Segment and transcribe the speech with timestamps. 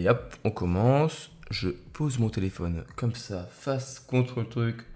[0.00, 1.30] Et hop, on commence.
[1.50, 4.86] Je pose mon téléphone comme ça, face contre le truc.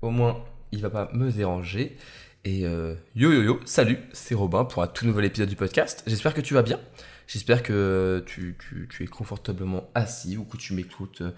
[0.00, 1.96] Au moins, il va pas me déranger.
[2.44, 6.02] Et euh, yo yo yo, salut, c'est Robin pour un tout nouvel épisode du podcast.
[6.08, 6.80] J'espère que tu vas bien.
[7.28, 8.56] J'espère que tu,
[8.98, 11.30] es confortablement assis ou que tu m'écoutes euh,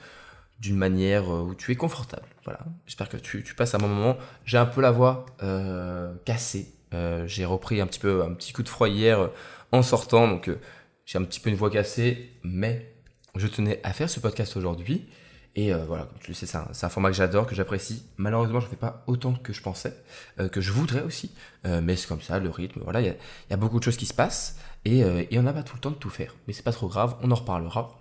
[0.58, 2.28] d'une manière euh, où tu es confortable.
[2.46, 2.60] Voilà.
[2.86, 4.16] J'espère que tu, passes un bon moment.
[4.46, 5.26] J'ai un peu la voix
[6.24, 6.72] cassée.
[7.26, 9.28] J'ai repris un petit peu un petit coup de froid hier
[9.72, 10.48] en sortant, donc
[11.04, 12.93] j'ai un petit peu une voix cassée, mais
[13.34, 15.06] je tenais à faire ce podcast aujourd'hui.
[15.56, 18.04] Et euh, voilà, comme tu le sais, c'est un, format que j'adore, que j'apprécie.
[18.16, 19.94] Malheureusement, je ne fais pas autant que je pensais,
[20.40, 21.32] euh, que je voudrais aussi.
[21.64, 23.06] Euh, mais c'est comme ça, le rythme, voilà, il
[23.50, 24.58] y, a, beaucoup de choses qui se passent.
[24.84, 25.04] Et,
[25.38, 26.34] on n'a pas tout le temps de tout faire.
[26.46, 28.00] Mais c'est pas trop grave, on en reparlera.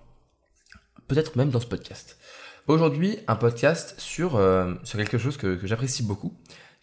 [1.07, 2.17] Peut-être même dans ce podcast.
[2.67, 4.39] Aujourd'hui, un podcast sur,
[4.91, 6.33] quelque chose que, j'apprécie beaucoup,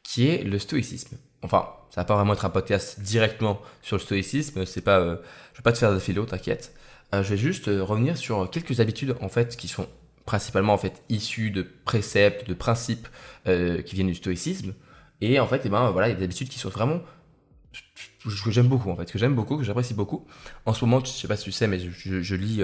[0.04, 1.16] qui est le stoïcisme.
[1.42, 4.64] Enfin, ça va pas vraiment être un podcast directement sur le stoïcisme.
[4.66, 6.72] C'est pas, je vais pas te faire de philo, t'inquiète.
[7.14, 9.88] Euh, je vais juste euh, revenir sur quelques habitudes en fait qui sont
[10.26, 13.08] principalement en fait issues de préceptes, de principes
[13.46, 14.74] qui viennent du stoïcisme.
[15.20, 17.00] Et en fait, et eh ben voilà, il y a des habitudes qui sont vraiment
[18.22, 20.24] que j'aime beaucoup en fait, que j'aime beaucoup, que j'apprécie beaucoup.
[20.66, 22.62] En ce moment, je sais pas si tu sais, mais je, lis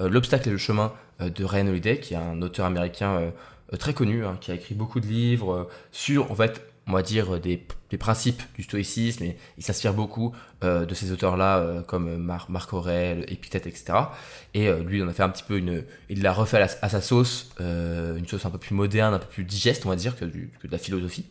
[0.00, 3.32] L'obstacle et le chemin de Ryan Holiday, qui est un auteur américain
[3.78, 7.40] très connu, hein, qui a écrit beaucoup de livres sur en fait on va dire,
[7.40, 7.60] des,
[7.98, 13.24] principes du stoïcisme et il s'inspire beaucoup euh, de ces auteurs-là euh, comme Marc Aurèle,
[13.28, 13.94] Épictète, etc.
[14.54, 16.88] Et euh, lui, il en a fait un petit peu une, il l'a refait à,
[16.88, 20.16] sa sauce, une sauce un peu plus moderne, un peu plus digeste, on va dire,
[20.16, 21.26] que, de la philosophie.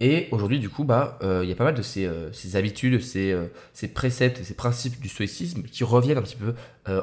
[0.00, 2.08] Et aujourd'hui, du coup, bah, il y a pas mal de ces,
[2.54, 3.36] habitudes, ces,
[3.72, 6.54] ces préceptes, ces principes du stoïcisme qui reviennent un petit peu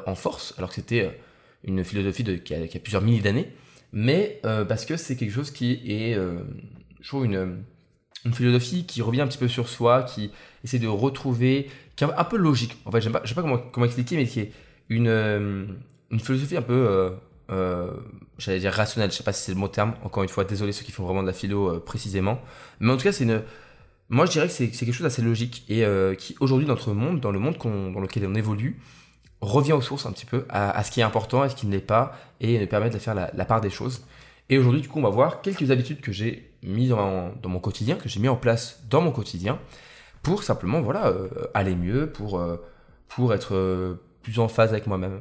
[0.06, 1.20] en force, alors que c'était
[1.62, 3.52] une philosophie qui, a, qui, a, plusieurs milliers d'années,
[3.92, 7.62] mais parce que c'est quelque chose qui est, je trouve, une
[8.26, 10.30] une philosophie qui revient un petit peu sur soi, qui
[10.64, 12.76] essaie de retrouver, qui est un peu logique.
[12.84, 14.52] En fait, je ne sais pas comment, comment expliquer, mais qui est
[14.88, 15.64] une, euh,
[16.10, 17.10] une philosophie un peu, euh,
[17.50, 17.92] euh,
[18.38, 19.10] j'allais dire rationnelle.
[19.10, 19.94] Je sais pas si c'est le mot terme.
[20.02, 22.40] Encore une fois, désolé ceux qui font vraiment de la philo précisément.
[22.80, 23.42] Mais en tout cas, c'est une,
[24.08, 25.84] moi je dirais que c'est quelque chose d'assez logique et
[26.18, 28.80] qui aujourd'hui dans notre monde, dans le monde dans lequel on évolue,
[29.40, 31.72] revient aux sources un petit peu à, ce qui est important, à ce qui ne
[31.72, 34.04] l'est pas et nous permet de faire la part des choses.
[34.48, 37.96] Et aujourd'hui, du coup, on va voir quelques habitudes que j'ai mis dans, mon quotidien,
[37.96, 39.58] que j'ai mis en place dans mon quotidien,
[40.22, 42.56] pour simplement voilà euh, aller mieux, pour, euh,
[43.08, 45.20] pour être euh, plus en phase avec moi-même.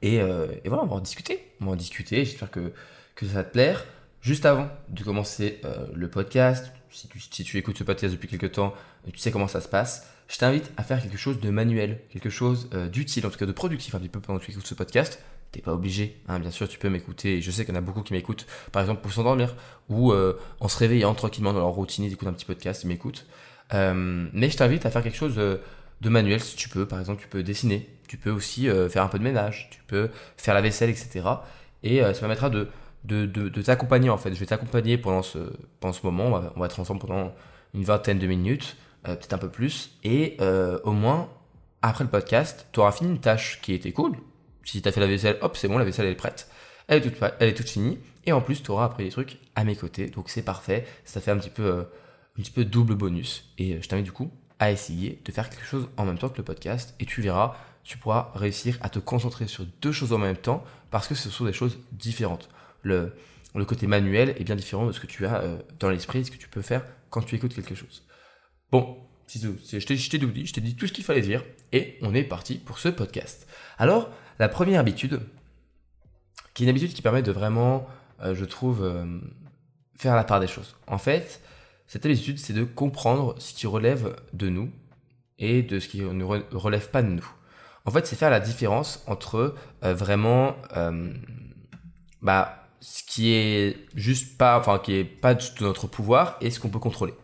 [0.00, 0.18] Et,
[0.64, 1.52] voilà, on va en discuter.
[1.60, 2.24] On va en discuter.
[2.24, 2.72] J'espère que,
[3.14, 3.84] que ça va te plaire.
[4.20, 5.60] Juste avant de commencer
[5.94, 8.74] le podcast, si tu, si tu écoutes ce podcast depuis quelques temps,
[9.12, 10.08] tu sais comment ça se passe.
[10.26, 13.52] Je t'invite à faire quelque chose de manuel, quelque chose d'utile, en tout cas de
[13.52, 15.22] productif un petit peu pendant que tu écoutes ce podcast
[15.52, 16.16] t'es pas obligé.
[16.28, 17.40] Hein, bien sûr, tu peux m'écouter.
[17.40, 19.54] Je sais qu'il y en a beaucoup qui m'écoutent, par exemple pour s'endormir
[19.88, 22.88] ou euh, en se réveillant tranquillement dans leur routine, ils écoutent un petit podcast, ils
[22.88, 23.26] m'écoutent.
[23.74, 25.60] Euh, mais je t'invite à faire quelque chose de,
[26.08, 26.86] manuel si tu peux.
[26.86, 29.82] Par exemple, tu peux dessiner, tu peux aussi euh, faire un peu de ménage, tu
[29.86, 31.20] peux faire la vaisselle, etc.
[31.82, 32.68] Et ça permettra de,
[33.04, 34.32] de, de, t'accompagner en fait.
[34.32, 35.38] Je vais t'accompagner pendant ce,
[35.80, 36.40] pendant ce moment.
[36.54, 37.34] On va être ensemble pendant
[37.74, 39.98] une vingtaine de minutes, peut-être un peu plus.
[40.04, 40.36] Et
[40.84, 41.28] au moins,
[41.82, 44.16] après le podcast, tu auras fini une tâche qui était cool,
[44.64, 46.48] si tu as fait la vaisselle, hop, c'est bon, la vaisselle elle est prête.
[46.88, 47.98] Elle est toute, elle est toute finie.
[48.24, 50.08] Et en plus, tu auras après des trucs à mes côtés.
[50.08, 50.86] Donc c'est parfait.
[51.04, 51.82] Ça fait un petit peu, euh,
[52.38, 53.52] un petit peu double bonus.
[53.58, 56.28] Et euh, je t'invite du coup à essayer de faire quelque chose en même temps
[56.28, 56.94] que le podcast.
[57.00, 60.64] Et tu verras, tu pourras réussir à te concentrer sur deux choses en même temps
[60.90, 62.48] parce que ce sont des choses différentes.
[62.82, 63.12] Le,
[63.54, 66.30] le côté manuel est bien différent de ce que tu as euh, dans l'esprit, ce
[66.30, 68.04] que tu peux faire quand tu écoutes quelque chose.
[68.70, 72.24] Bon, je t'ai dit, je t'ai dit tout ce qu'il fallait dire et on est
[72.24, 73.46] parti pour ce podcast.
[73.78, 75.20] Alors, la première habitude,
[76.54, 77.86] qui est une habitude qui permet de vraiment,
[78.22, 79.20] euh, je trouve, euh,
[79.96, 80.76] faire la part des choses.
[80.86, 81.40] En fait,
[81.86, 84.70] cette habitude, c'est de comprendre ce qui relève de nous
[85.38, 87.28] et de ce qui ne relève pas de nous.
[87.84, 90.56] En fait, c'est faire la différence entre euh, vraiment
[92.20, 96.60] bah, ce qui est juste pas, enfin, qui est pas de notre pouvoir et ce
[96.60, 97.14] qu'on peut contrôler.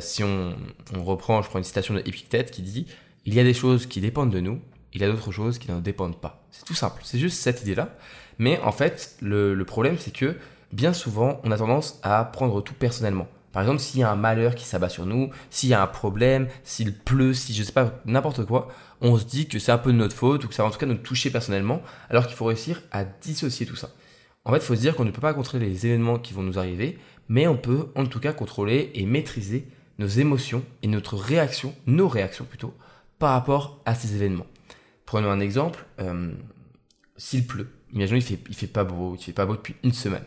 [0.00, 0.56] si on,
[0.94, 2.86] on, reprend, je prends une citation de Épictète qui dit
[3.24, 4.60] Il y a des choses qui dépendent de nous
[4.94, 6.44] il y a d'autres choses qui n'en dépendent pas.
[6.50, 7.96] C'est tout simple, c'est juste cette idée-là.
[8.38, 10.36] Mais en fait, le, problème, c'est que
[10.72, 13.28] bien souvent, on a tendance à prendre tout personnellement.
[13.52, 15.86] Par exemple, s'il y a un malheur qui s'abat sur nous, s'il y a un
[15.86, 18.68] problème, s'il pleut, si je sais pas, n'importe quoi,
[19.00, 20.72] on se dit que c'est un peu de notre faute ou que ça va en
[20.72, 23.90] tout cas nous toucher personnellement, alors qu'il faut réussir à dissocier tout ça.
[24.44, 26.42] En fait, il faut se dire qu'on ne peut pas contrôler les événements qui vont
[26.42, 26.98] nous arriver,
[27.28, 32.08] mais on peut en tout cas contrôler et maîtriser nos émotions et notre réaction, nos
[32.08, 32.74] réactions plutôt,
[33.18, 34.46] par rapport à ces événements.
[35.10, 36.30] Prenons un exemple, euh,
[37.16, 39.92] s'il pleut, imaginons il fait, il fait pas beau, il fait pas beau depuis une
[39.92, 40.22] semaine.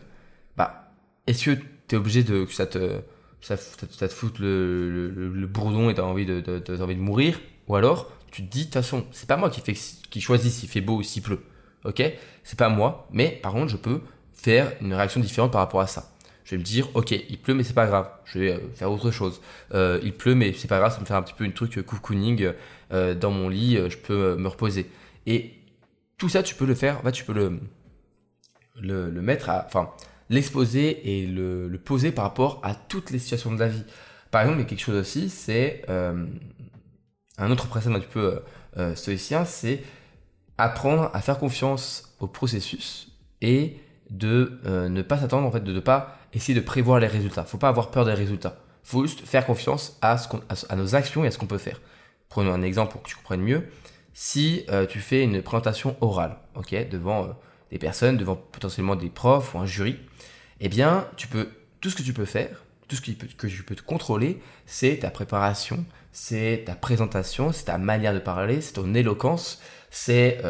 [0.58, 0.92] Bah,
[1.26, 1.58] est-ce que
[1.88, 3.00] tu es obligé de, que ça te,
[3.40, 7.40] ça, te foute le, bourdon et tu as envie de, de, envie de mourir?
[7.66, 9.72] Ou alors, Tu te dis, de toute façon, c'est pas moi qui, fait,
[10.10, 11.40] qui choisis s'il fait beau ou s'il pleut.
[11.86, 12.02] Ok?
[12.42, 14.02] C'est pas moi, mais par contre, je peux
[14.34, 16.12] faire une réaction différente par rapport à ça.
[16.44, 18.10] Je vais me dire, ok, il pleut, mais c'est pas grave.
[18.26, 19.40] Je vais euh, faire autre chose.
[19.72, 21.80] Euh, il pleut, mais c'est pas grave, ça me fait un petit peu une truc
[21.86, 22.52] cocooning
[22.94, 23.76] euh, dans mon lit.
[23.76, 24.90] je peux me reposer.
[25.26, 25.52] Et
[26.16, 27.00] tout ça, tu peux le faire.
[27.04, 27.60] En tu peux le,
[28.80, 29.90] le, mettre à, enfin,
[30.30, 33.84] l'exposer et le, poser par rapport à toutes les situations de la vie.
[34.30, 38.40] Par exemple, il y a quelque chose aussi, c'est un autre principe un petit peu
[38.94, 39.82] stoïcien, c'est
[40.58, 43.08] apprendre à faire confiance au processus
[43.40, 43.76] et
[44.10, 47.44] de euh, ne pas s'attendre, en fait, de ne pas essayer de prévoir les résultats.
[47.44, 48.56] Faut pas avoir peur des résultats.
[48.82, 50.28] Faut juste faire confiance à, ce
[50.68, 51.80] à, nos actions et à ce qu'on peut faire.
[52.28, 53.68] Prenons un exemple pour que tu comprennes mieux.
[54.12, 57.28] Si euh, tu fais une présentation orale, ok, devant euh,
[57.70, 59.98] des personnes, devant potentiellement des profs ou un jury,
[60.60, 61.48] eh bien, tu peux,
[61.80, 65.10] tout ce que tu peux faire, tout ce que, tu peux te contrôler, c'est ta
[65.10, 69.60] préparation, c'est ta présentation, c'est ta manière de parler, c'est ton éloquence,
[69.90, 70.40] c'est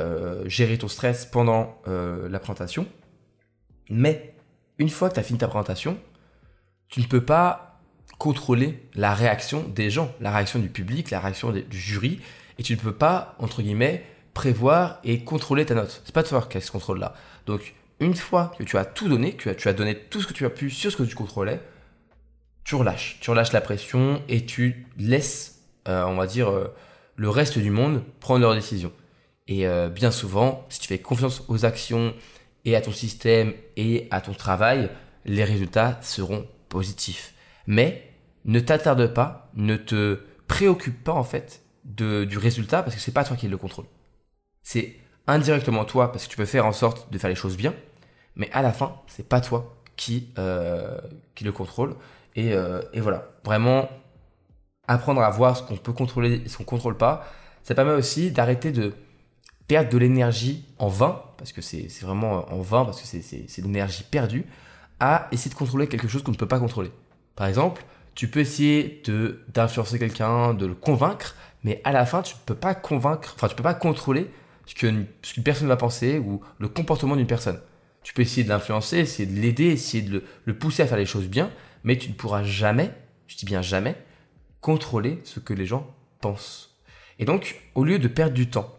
[0.46, 2.86] gérer ton stress pendant la présentation.
[3.88, 4.34] Mais
[4.78, 5.98] une fois que tu as fini ta présentation,
[6.88, 7.73] tu ne peux pas
[8.19, 12.20] contrôler la réaction des gens, la réaction du public, la réaction du jury,
[12.58, 16.02] et tu ne peux pas, entre guillemets, prévoir et contrôler ta note.
[16.05, 17.14] C'est pas toi qui as ce contrôle-là.
[17.46, 20.32] Donc, une fois que tu as tout donné, que tu as donné tout ce que
[20.32, 21.61] tu as pu sur ce que tu contrôlais,
[22.64, 23.19] tu relâches.
[23.20, 26.75] Tu relâches la pression et tu laisses, euh, on va dire, euh,
[27.17, 28.93] le reste du monde prendre leurs décisions.
[29.46, 32.14] Et euh, bien souvent, si tu fais confiance aux actions
[32.64, 34.90] et à ton système et à ton travail,
[35.26, 37.34] les résultats seront positifs.
[37.66, 38.11] Mais
[38.44, 43.12] ne t'attarde pas, ne te préoccupe pas en fait de, du résultat parce que c'est
[43.12, 43.87] pas toi qui le contrôle.
[44.62, 44.96] C'est
[45.26, 47.75] indirectement toi parce que tu peux faire en sorte de faire les choses bien,
[48.37, 50.99] mais à la fin, c'est pas toi qui, euh,
[51.34, 51.94] qui le contrôle.
[52.37, 53.88] Et, euh, et, voilà, vraiment
[54.88, 57.26] apprendre à voir ce qu'on peut contrôler et ce qu'on contrôle pas,
[57.62, 58.93] ça permet aussi d'arrêter de
[59.69, 63.67] perdre de l'énergie en vain, parce que c'est vraiment en vain, parce que c'est de
[63.67, 64.44] l'énergie perdue,
[65.00, 66.90] à essayer de contrôler quelque chose qu'on ne peut pas contrôler.
[67.36, 67.84] Par exemple,
[68.14, 69.02] tu peux essayer
[69.48, 71.34] d'influencer quelqu'un, de le convaincre,
[71.64, 74.31] mais à la fin, tu ne peux pas convaincre, enfin, tu peux pas contrôler
[74.66, 75.06] ce qu'une
[75.44, 77.60] personne va penser ou le comportement d'une personne.
[78.02, 80.98] Tu peux essayer de l'influencer, essayer de l'aider, essayer de le, le, pousser à faire
[80.98, 81.50] les choses bien,
[81.84, 82.90] mais tu ne pourras jamais,
[83.26, 83.96] je dis bien jamais,
[84.60, 86.76] contrôler ce que les gens pensent.
[87.19, 88.75] Et donc, au lieu de perdre du temps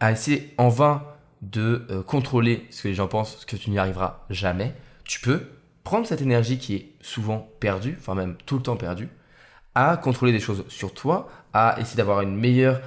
[0.00, 1.04] à essayer en vain
[1.42, 4.74] de euh, contrôler ce que les gens pensent, ce que tu n'y arriveras jamais,
[5.04, 5.48] tu peux
[5.84, 9.08] prendre cette énergie qui est souvent perdue, enfin même tout le temps perdue,
[9.74, 12.80] à contrôler des choses sur toi, à essayer d'avoir un meilleur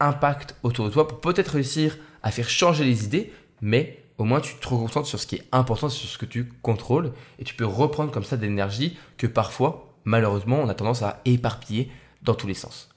[0.00, 4.40] impact autour de toi pour peut-être réussir à faire changer les idées, mais au moins
[4.40, 7.54] tu te concentres sur ce qui est important, sur ce que tu contrôles, et tu
[7.54, 11.90] peux reprendre comme ça de l'énergie que parfois, malheureusement, on a tendance à éparpiller
[12.22, 12.88] dans tous les sens.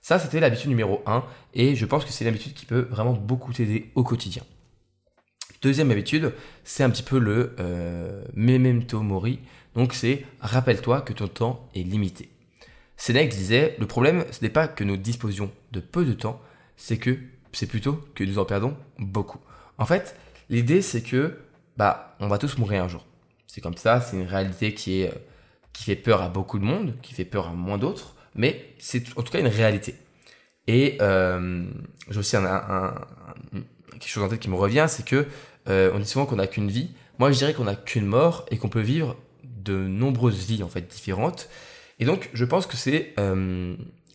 [0.00, 1.24] Ça, c'était l'habitude numéro 1
[1.54, 4.42] et je pense que c'est l'habitude qui peut vraiment beaucoup t'aider au quotidien.
[5.66, 6.32] Deuxième habitude,
[6.62, 9.40] c'est un petit peu le euh, memento mori.
[9.74, 12.28] Donc c'est rappelle-toi que ton temps est limité.
[12.96, 16.40] Sénèque disait le problème ce n'est pas que nous disposions de peu de temps,
[16.76, 17.18] c'est que
[17.50, 19.40] c'est plutôt que nous en perdons beaucoup.
[19.76, 20.14] En fait,
[20.50, 21.36] l'idée c'est que
[21.76, 23.04] bah on va tous mourir un jour.
[23.48, 25.12] C'est comme ça, c'est une réalité qui est
[25.72, 29.02] qui fait peur à beaucoup de monde, qui fait peur à moins d'autres mais c'est
[29.18, 29.96] en tout cas une réalité.
[30.68, 31.64] Et euh,
[32.08, 32.94] j'ai aussi un,
[33.98, 35.26] quelque chose en tête qui me revient, c'est que
[35.68, 36.90] euh, on dit souvent qu'on n'a qu'une vie.
[37.18, 40.68] Moi, je dirais qu'on n'a qu'une mort et qu'on peut vivre de nombreuses vies en
[40.68, 41.48] fait différentes.
[41.98, 43.74] Et donc, je pense que c'est euh,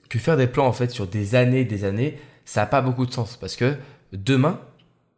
[0.09, 3.05] que faire des plans en fait sur des années, des années, ça n'a pas beaucoup
[3.05, 3.75] de sens parce que
[4.13, 4.59] demain,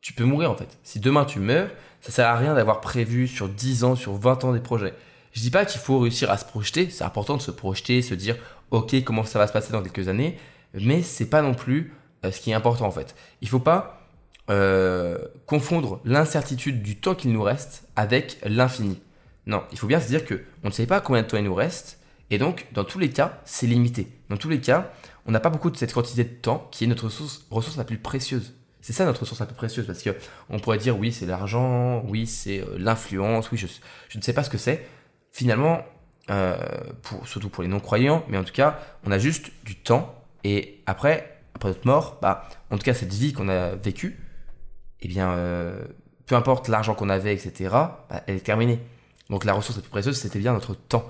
[0.01, 0.77] tu peux mourir en fait.
[0.83, 1.69] Si demain tu meurs,
[2.01, 4.93] ça sert à rien d'avoir prévu sur 10 ans, sur 20 ans des projets.
[5.31, 8.13] Je dis pas qu'il faut réussir à se projeter, c'est important de se projeter, se
[8.13, 8.35] dire
[8.71, 10.37] ok comment ça va se passer dans quelques années,
[10.73, 13.15] mais c'est pas non plus euh, ce qui est important en fait.
[13.41, 14.02] Il faut pas
[14.49, 19.01] euh, confondre l'incertitude du temps qu'il nous reste avec l'infini.
[19.45, 21.43] Non, il faut bien se dire que on ne sait pas combien de temps il
[21.43, 24.07] nous reste, et donc dans tous les cas, c'est limité.
[24.29, 24.91] Dans tous les cas,
[25.25, 27.83] on n'a pas beaucoup de cette quantité de temps qui est notre ressource, ressource la
[27.83, 28.53] plus précieuse.
[28.81, 30.09] C'est ça notre ressource la plus précieuse parce que
[30.49, 33.67] on pourrait dire oui c'est l'argent, oui c'est euh, l'influence, oui je,
[34.09, 34.85] je ne sais pas ce que c'est.
[35.31, 35.83] Finalement,
[36.29, 36.55] euh,
[37.25, 40.15] surtout pour les non-croyants, mais en tout cas, on a juste du temps.
[40.43, 44.19] Et après, après notre mort, bah, en tout cas, cette vie qu'on a vécue,
[45.03, 45.83] eh bien, euh,
[46.25, 48.79] peu importe l'argent qu'on avait, etc., bah, elle est terminée.
[49.29, 51.09] Donc la ressource la plus précieuse, c'était bien notre temps.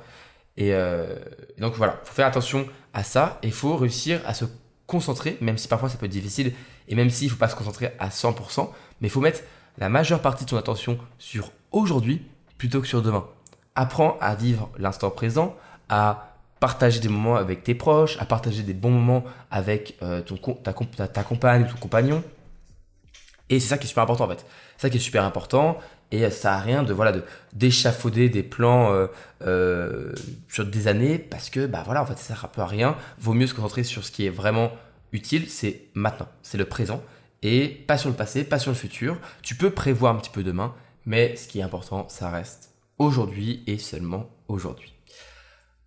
[0.57, 1.15] Et euh,
[1.57, 4.45] donc voilà, faut faire attention à ça et il faut réussir à se
[4.85, 6.53] concentrer, même si parfois ça peut être difficile
[6.88, 8.69] et même s'il ne faut pas se concentrer à 100%,
[9.01, 9.41] mais il faut mettre
[9.79, 12.21] la majeure partie de ton attention sur aujourd'hui
[12.57, 13.25] plutôt que sur demain
[13.75, 15.55] apprends à vivre l'instant présent,
[15.89, 20.38] à partager des moments avec tes proches, à partager des bons moments avec euh, ton,
[20.38, 22.23] ta, compagne ou ton compagnon.
[23.53, 24.43] Et c'est ça qui est super important en fait.
[24.77, 25.77] C'est ça qui est super important.
[26.10, 29.07] Et ça n'a rien de voilà de d'échafauder des plans euh,
[29.45, 30.12] euh,
[30.50, 32.98] sur des années parce que bah voilà en fait ça sert à rien.
[33.19, 34.72] Vaut mieux se concentrer sur ce qui est vraiment
[35.12, 37.03] utile, c'est maintenant, c'est le présent
[37.43, 39.19] et pas sur le passé, pas sur le futur.
[39.43, 40.74] Tu peux prévoir un petit peu demain,
[41.05, 44.95] mais ce qui est important, ça reste aujourd'hui et seulement aujourd'hui.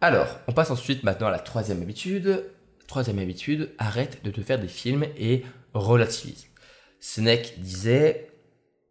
[0.01, 2.45] Alors, on passe ensuite maintenant à la troisième habitude.
[2.87, 5.45] Troisième habitude, arrête de te faire des films et
[5.75, 6.47] relativise.
[7.01, 8.31] Sénèque disait,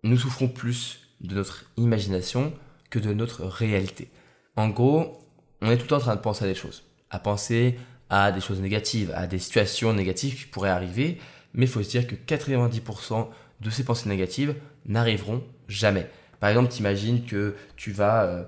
[0.03, 2.53] nous souffrons plus de notre imagination
[2.89, 4.09] que de notre réalité.
[4.55, 5.19] En gros,
[5.61, 7.77] on est tout le temps en train de penser à des choses, à penser
[8.09, 11.17] à des choses négatives, à des situations négatives qui pourraient arriver,
[11.53, 13.27] mais il faut se dire que 90%
[13.61, 16.07] de ces pensées négatives n'arriveront jamais.
[16.39, 18.43] Par exemple, t'imagines que tu vas euh,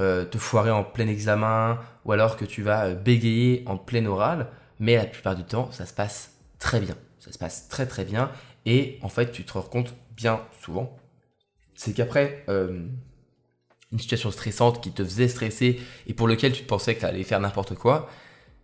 [0.00, 4.04] euh, te foirer en plein examen ou alors que tu vas euh, bégayer en plein
[4.06, 4.48] oral,
[4.80, 6.96] mais la plupart du temps, ça se passe très bien.
[7.20, 8.30] Ça se passe très très bien
[8.66, 10.94] et en fait, tu te rends compte bien souvent,
[11.74, 16.94] c'est qu'après une situation stressante qui te faisait stresser et pour lequel tu te pensais
[16.94, 18.08] que tu allais faire n'importe quoi,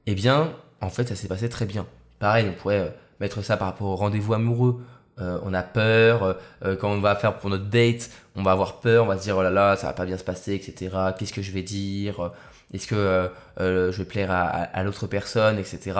[0.06, 1.86] eh bien, en fait, ça s'est passé très bien.
[2.18, 4.84] Pareil, on pourrait mettre ça par rapport au rendez-vous amoureux.
[5.20, 6.32] Euh, on a peur, euh,
[6.64, 9.22] euh, quand on va faire pour notre date, on va avoir peur, on va se
[9.22, 10.96] dire oh là là, ça va pas bien se passer, etc.
[11.18, 12.32] Qu'est-ce que je vais dire?
[12.72, 15.98] Est-ce que je vais plaire à, l'autre personne, etc.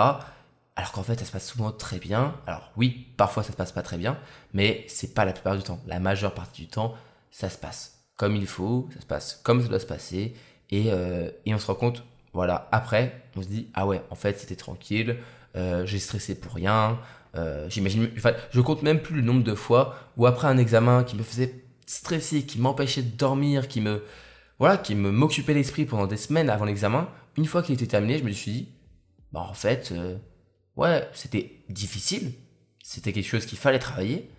[0.75, 2.35] Alors qu'en fait, ça se passe souvent très bien.
[2.47, 4.17] Alors oui, parfois ça se passe pas très bien,
[4.53, 5.79] mais c'est pas la plupart du temps.
[5.87, 6.95] La majeure partie du temps,
[7.31, 10.35] ça se passe comme il faut, ça se passe comme ça doit se passer,
[10.69, 10.87] et,
[11.45, 14.55] et on se rend compte, voilà, après, on se dit ah ouais, en fait, c'était
[14.55, 15.17] tranquille,
[15.55, 16.99] j'ai stressé pour rien.
[17.35, 21.03] Euh, j'imagine, enfin, je compte même plus le nombre de fois où après un examen
[21.03, 24.03] qui me faisait stresser, qui m'empêchait de dormir, qui me,
[24.59, 28.19] voilà, qui me m'occupait l'esprit pendant des semaines avant l'examen, une fois qu'il était terminé,
[28.19, 28.69] je me suis dit,
[29.31, 30.17] bah en fait, euh,
[30.77, 32.33] ouais, c'était difficile,
[32.83, 34.29] c'était quelque chose qu'il fallait travailler,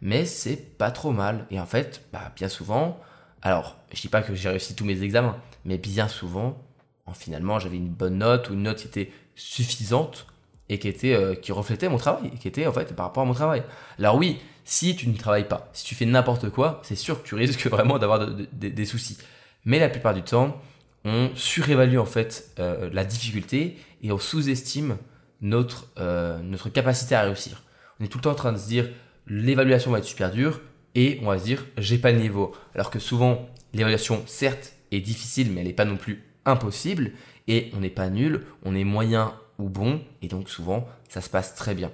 [0.00, 1.46] mais c'est pas trop mal.
[1.50, 2.98] Et en fait, bah bien souvent,
[3.42, 6.58] alors je dis pas que j'ai réussi tous mes examens, mais bien souvent,
[7.06, 10.26] en finalement, j'avais une bonne note ou une note qui était suffisante
[10.68, 13.26] et qui était euh, qui reflétait mon travail, qui était en fait par rapport à
[13.26, 13.62] mon travail.
[13.98, 17.28] Alors oui, si tu ne travailles pas, si tu fais n'importe quoi, c'est sûr que
[17.28, 19.18] tu risques vraiment d'avoir des soucis.
[19.64, 20.60] Mais la plupart du temps,
[21.04, 24.96] on surévalue en fait euh, la difficulté et on sous-estime
[25.42, 27.62] notre euh, notre capacité à réussir.
[28.00, 28.88] On est tout le temps en train de se dire
[29.26, 30.60] l'évaluation va être super dure
[30.94, 32.52] et on va se dire j'ai pas le niveau.
[32.74, 37.12] Alors que souvent l'évaluation certes est difficile mais elle n'est pas non plus impossible
[37.48, 41.28] et on n'est pas nul, on est moyen ou bon, et donc souvent ça se
[41.28, 41.90] passe très bien.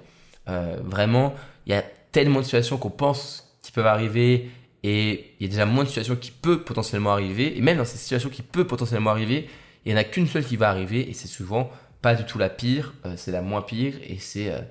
[0.47, 4.49] Euh, vraiment, il y a tellement de situations qu'on pense qui peuvent arriver,
[4.83, 7.85] et il y a déjà moins de situations qui peuvent potentiellement arriver, et même dans
[7.85, 9.47] ces situations qui peuvent potentiellement arriver,
[9.85, 11.69] il n'y en a qu'une seule qui va arriver, et c'est souvent
[12.01, 14.51] pas du tout la pire, euh, c'est la moins pire, et c'est...
[14.51, 14.61] Euh,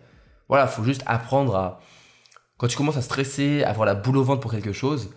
[0.48, 1.80] voilà, faut juste apprendre à...
[2.56, 5.10] Quand tu commences à stresser, à avoir la boule au ventre pour quelque chose,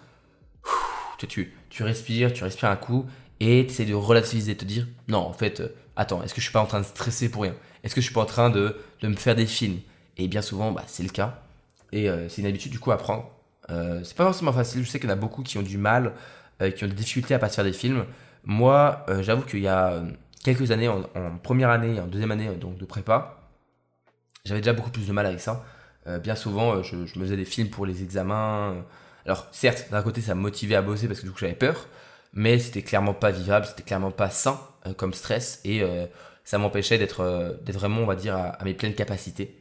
[1.17, 3.05] tu, tu, tu respires, tu respires un coup,
[3.39, 5.63] et tu essaies de relativiser, de te dire, non, en fait,
[5.95, 7.55] attends, est-ce que je suis pas en train de stresser pour rien?
[7.83, 9.79] Est-ce que je suis pas en train de, me faire des films?
[10.17, 11.41] Et bien souvent, bah, c'est le cas.
[11.91, 13.29] Et euh, c'est une habitude du coup à prendre.
[13.69, 14.83] Euh, c'est pas forcément facile.
[14.83, 16.13] Je sais qu'il y en a beaucoup qui ont du mal,
[16.61, 18.05] euh, qui ont des difficultés à pas se faire des films.
[18.43, 20.01] Moi, j'avoue qu'il y a
[20.43, 21.03] quelques années, en,
[21.43, 23.39] première année, en deuxième année donc de prépa,
[24.45, 25.63] j'avais déjà beaucoup plus de mal avec ça.
[26.23, 28.83] bien souvent, je, me faisais des films pour les examens.
[29.25, 31.87] Alors, certes, d'un côté, ça me motivait à bosser parce que du coup, j'avais peur,
[32.33, 36.05] mais c'était clairement pas vivable, c'était clairement pas sain euh, comme stress et euh,
[36.43, 39.55] ça m'empêchait d'être euh, d'être vraiment, on va dire, à, mes pleines capacités.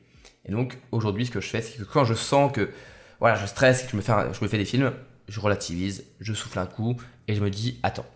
[0.47, 2.71] Et donc aujourd'hui, ce que je fais, c'est que quand je sens que
[3.19, 4.93] voilà, je stresse, que je me fais, je me fais des films,
[5.29, 6.97] je relativise, je souffle un coup
[7.29, 8.07] et je me dis attends.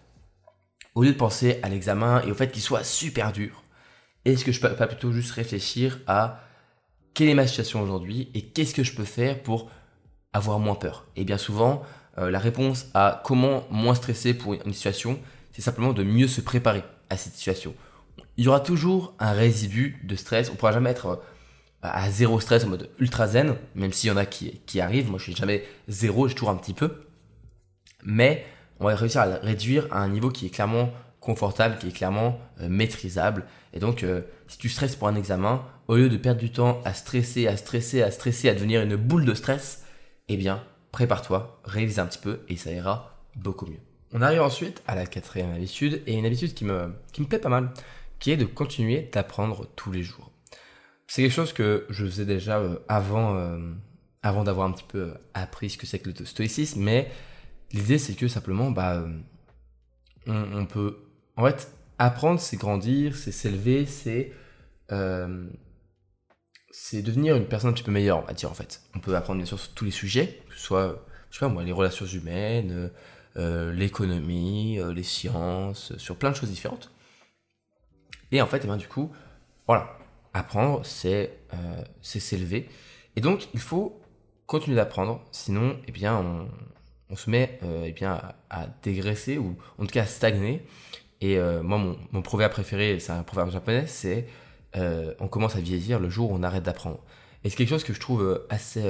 [0.94, 3.62] Au lieu de penser à l'examen et au fait qu'il soit super dur,
[4.24, 6.40] est-ce que je peux pas plutôt juste réfléchir à
[7.14, 9.70] quelle est ma situation aujourd'hui et qu'est-ce que je peux faire pour
[10.32, 11.06] avoir moins peur?
[11.16, 11.82] Et bien souvent,
[12.16, 15.18] la réponse à comment moins stresser pour une situation,
[15.52, 17.74] c'est simplement de mieux se préparer à cette situation.
[18.36, 20.50] Il y aura toujours un résidu de stress.
[20.50, 21.16] On pourra jamais être euh,
[21.82, 25.08] à zéro stress en mode ultra zen, même s'il y en a qui, qui arrivent.
[25.08, 27.04] Moi, je suis jamais zéro, j'ai toujours un petit peu.
[28.02, 28.44] Mais
[28.80, 30.90] on va réussir à le réduire à un niveau qui est clairement
[31.24, 33.44] confortable, qui est clairement euh, maîtrisable.
[33.72, 36.80] Et donc, euh, si tu stresses pour un examen, au lieu de perdre du temps
[36.84, 39.84] à stresser, à stresser, à stresser, à devenir une boule de stress,
[40.28, 40.62] eh bien,
[40.92, 43.80] prépare-toi, révise un petit peu et ça ira beaucoup mieux.
[44.12, 47.48] On arrive ensuite à la quatrième habitude, et une habitude qui me, qui plaît pas
[47.48, 47.70] mal,
[48.20, 50.30] qui est de continuer d'apprendre tous les jours.
[51.08, 53.36] C'est quelque chose que je faisais déjà euh, avant,
[54.22, 57.10] avant d'avoir un petit peu appris ce que c'est que le stoïcisme, mais
[57.74, 59.04] l'idée c'est que simplement, bah,
[60.28, 60.96] euh, on, peut...
[61.36, 64.32] En fait, apprendre, c'est grandir, c'est s'élever, c'est
[64.92, 65.46] euh,
[66.70, 68.82] c'est devenir une personne un petit peu meilleure, on va dire en fait.
[68.94, 71.52] On peut apprendre bien sûr sur tous les sujets, que ce soit, je sais pas
[71.52, 72.90] moi, les relations humaines,
[73.36, 76.90] euh, l'économie, les sciences, sur plein de choses différentes.
[78.32, 79.12] Et en fait, eh bien, du coup,
[79.66, 79.98] voilà,
[80.32, 81.38] apprendre, c'est
[82.02, 82.68] s'élever.
[83.16, 84.00] Et donc, il faut
[84.46, 86.48] continuer d'apprendre, sinon, eh bien, on,
[87.11, 88.20] on se met euh, eh bien,
[88.50, 90.64] à, dégraisser ou en tout cas à stagner.
[91.20, 91.78] Et euh, moi,
[92.11, 94.26] mon, proverbe préféré, c'est un proverbe japonais, c'est
[94.76, 97.00] euh, on commence à vieillir le jour où on arrête d'apprendre.
[97.44, 98.82] Et c'est quelque chose que je trouve assez,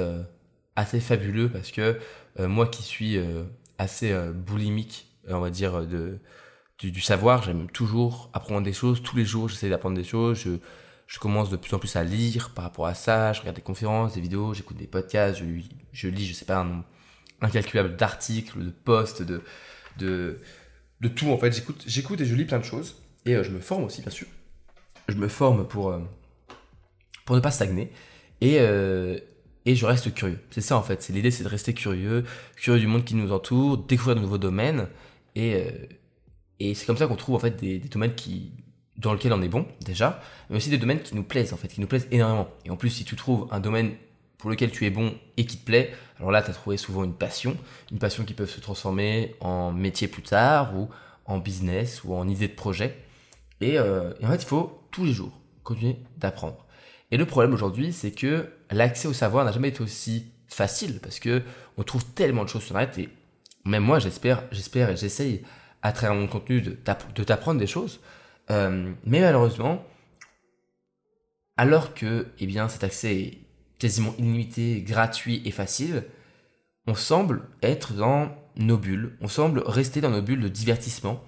[0.77, 1.99] assez fabuleux parce que
[2.39, 3.19] moi qui suis
[3.77, 6.19] assez boulimique, on va dire, de,
[6.79, 9.03] du, savoir, j'aime toujours apprendre des choses.
[9.03, 10.39] Tous les jours, j'essaie d'apprendre des choses.
[10.39, 10.51] Je,
[11.07, 13.33] je commence de plus en plus à lire par rapport à ça.
[13.33, 15.37] Je regarde des conférences, des vidéos, j'écoute des podcasts,
[15.91, 16.83] je, lis, je sais pas, un
[17.45, 19.41] incalculable d'articles, de posts, de,
[19.97, 20.39] de,
[21.01, 21.51] de tout en fait.
[21.51, 22.95] J'écoute, j'écoute et je lis plein de choses.
[23.25, 24.27] Et euh, je me forme aussi, bien sûr.
[25.07, 25.99] Je me forme pour, euh,
[27.25, 27.91] pour ne pas stagner.
[28.41, 29.17] Et, euh,
[29.65, 30.39] et je reste curieux.
[30.51, 31.01] C'est ça en fait.
[31.01, 32.23] C'est l'idée, c'est de rester curieux,
[32.55, 34.87] curieux du monde qui nous entoure, découvrir de nouveaux domaines.
[35.35, 35.65] Et,
[36.59, 38.51] et c'est comme ça qu'on trouve en fait des, domaines qui,
[38.97, 41.67] dans lesquels on est bon déjà, mais aussi des domaines qui nous plaisent en fait,
[41.67, 42.47] qui nous plaisent énormément.
[42.63, 43.95] Et en plus, si tu trouves un domaine
[44.45, 47.03] pour lequel tu es bon et qui te plaît, alors là, tu as trouvé souvent
[47.03, 47.57] une passion,
[47.91, 50.87] une passion qui peut se transformer en métier plus tard, ou
[51.25, 52.95] en business, ou en idée de projet.
[53.59, 55.31] Et, euh, en fait, il faut tous les jours
[55.63, 56.63] continuer d'apprendre.
[57.09, 61.17] Et le problème aujourd'hui, c'est que l'accès au savoir n'a jamais été aussi facile, parce
[61.19, 61.41] que
[61.77, 65.41] on trouve tellement de choses sur Internet, et même moi, j'espère, j'espère et j'essaye
[65.81, 66.73] à travers mon contenu de
[67.23, 67.99] t'apprendre des choses.
[68.51, 69.83] Euh, mais malheureusement,
[71.57, 73.44] alors que eh bien, cet accès est
[73.79, 76.05] quasiment illimité, gratuit et facile,
[76.87, 81.21] on semble être dans nos bulles, on semble rester dans nos bulles de divertissement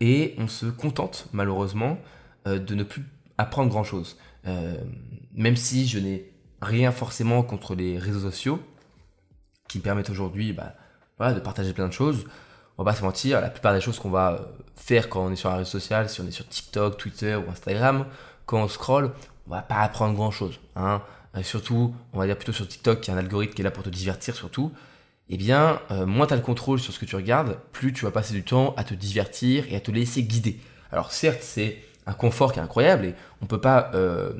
[0.00, 1.98] et on se contente malheureusement
[2.46, 3.04] euh, de ne plus
[3.38, 4.16] apprendre grand-chose.
[4.46, 4.76] Euh,
[5.32, 8.60] même si je n'ai rien forcément contre les réseaux sociaux
[9.68, 10.74] qui me permettent aujourd'hui bah,
[11.18, 12.26] voilà, de partager plein de choses,
[12.78, 14.38] on va pas se mentir, la plupart des choses qu'on va euh,
[14.74, 17.50] faire quand on est sur un réseau social, si on est sur TikTok, Twitter ou
[17.50, 18.06] Instagram,
[18.46, 19.12] quand on scroll,
[19.46, 20.60] on va pas apprendre grand-chose.
[20.76, 21.02] Hein.
[21.36, 23.70] Euh, surtout, on va dire plutôt sur TikTok, qui est un algorithme qui est là
[23.70, 24.72] pour te divertir surtout,
[25.28, 28.04] eh bien, euh, moins tu as le contrôle sur ce que tu regardes, plus tu
[28.04, 30.58] vas passer du temps à te divertir et à te laisser guider.
[30.90, 34.32] Alors certes, c'est un confort qui est incroyable et on peut pas, euh,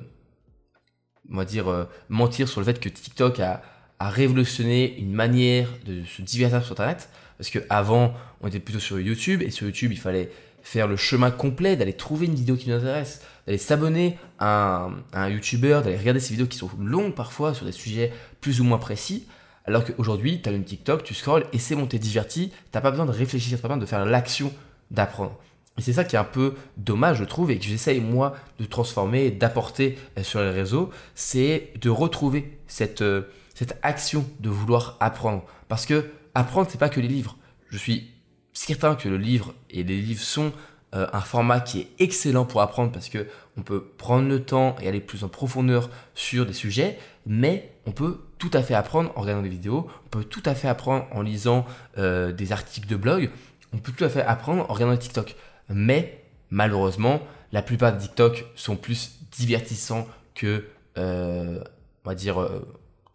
[1.30, 3.62] on va dire, mentir sur le fait que TikTok a,
[4.00, 7.08] a, révolutionné une manière de se divertir sur Internet.
[7.38, 10.30] Parce que avant, on était plutôt sur YouTube et sur YouTube, il fallait
[10.62, 15.28] faire le chemin complet, d'aller trouver une vidéo qui nous intéresse, d'aller s'abonner à un,
[15.28, 18.78] YouTuber, d'aller regarder ces vidéos qui sont longues parfois sur des sujets plus ou moins
[18.78, 19.26] précis.
[19.66, 22.90] Alors qu'aujourd'hui, tu as une TikTok, tu scrolls et c'est bon, t'es diverti, t'as pas
[22.90, 24.52] besoin de réfléchir, t'as pas besoin de faire l'action
[24.90, 25.38] d'apprendre.
[25.78, 28.64] Et c'est ça qui est un peu dommage, je trouve, et que j'essaye moi de
[28.64, 33.22] transformer, d'apporter euh, sur les réseaux, c'est de retrouver cette, euh,
[33.54, 35.44] cette action de vouloir apprendre.
[35.68, 37.36] Parce que apprendre, c'est pas que les livres.
[37.68, 38.10] Je suis
[38.52, 40.52] certain que le livre et les livres sont
[40.94, 44.74] euh, un format qui est excellent pour apprendre parce que on peut prendre le temps
[44.80, 49.12] et aller plus en profondeur sur des sujets, mais on peut tout à fait apprendre
[49.14, 51.64] en regardant des vidéos, on peut tout à fait apprendre en lisant
[51.98, 53.30] euh, des articles de blog,
[53.72, 55.36] on peut tout à fait apprendre en regardant TikTok.
[55.68, 57.20] Mais malheureusement,
[57.52, 60.64] la plupart des TikTok sont plus divertissants que,
[60.98, 61.62] euh,
[62.04, 62.48] on va dire,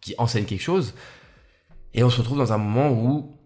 [0.00, 0.94] qui enseignent quelque chose.
[1.92, 3.36] Et on se retrouve dans un moment où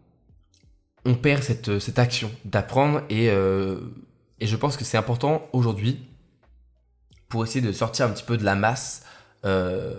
[1.05, 3.79] on perd cette, cette action d'apprendre et, euh,
[4.41, 6.07] et je pense que c'est important aujourd'hui
[7.29, 9.05] pour essayer de sortir un petit peu de la masse,
[9.45, 9.95] euh,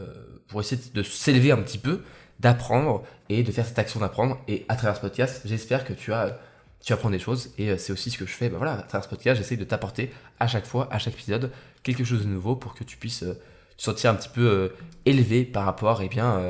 [0.48, 2.02] pour essayer de s'élever un petit peu,
[2.40, 4.40] d'apprendre et de faire cette action d'apprendre.
[4.48, 6.40] Et à travers ce podcast, j'espère que tu as
[6.84, 8.50] tu apprends des choses et euh, c'est aussi ce que je fais.
[8.50, 11.52] Ben voilà, à travers ce podcast, j'essaie de t'apporter à chaque fois, à chaque épisode,
[11.84, 13.36] quelque chose de nouveau pour que tu puisses te
[13.78, 14.74] sentir un petit peu
[15.06, 16.42] élevé par rapport eh bien,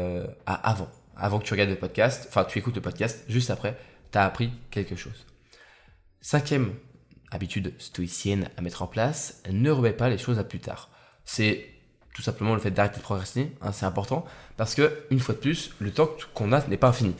[0.46, 0.90] à avant.
[1.18, 3.78] Avant que tu regardes le podcast, enfin tu écoutes le podcast, juste après,
[4.12, 5.26] tu as appris quelque chose.
[6.22, 6.74] Cinquième
[7.32, 10.90] habitude stoïcienne à mettre en place, ne remets pas les choses à plus tard.
[11.26, 11.66] C'est
[12.14, 14.26] tout simplement le fait d'arrêter de procrastiner, hein, c'est important,
[14.58, 17.16] parce que, une fois de plus, le temps qu'on a n'est pas infini.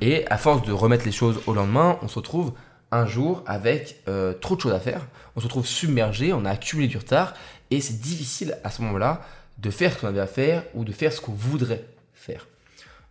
[0.00, 2.52] Et à force de remettre les choses au lendemain, on se retrouve
[2.90, 6.50] un jour avec euh, trop de choses à faire, on se retrouve submergé, on a
[6.50, 7.34] accumulé du retard,
[7.70, 9.22] et c'est difficile à ce moment-là
[9.58, 12.46] de faire ce qu'on avait à faire ou de faire ce qu'on voudrait faire.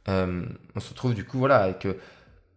[0.10, 1.94] Euh, on se retrouve du coup voilà avec euh,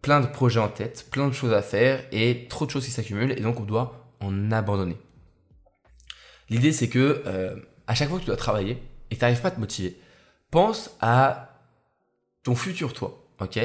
[0.07, 2.91] plein de projets en tête, plein de choses à faire et trop de choses qui
[2.91, 4.95] s'accumulent et donc on doit en abandonner.
[6.49, 9.49] L'idée c'est que euh, à chaque fois que tu dois travailler et tu n'arrives pas
[9.49, 9.97] à te motiver,
[10.49, 11.59] pense à
[12.43, 13.59] ton futur toi, ok?